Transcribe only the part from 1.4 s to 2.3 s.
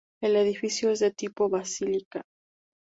basílica.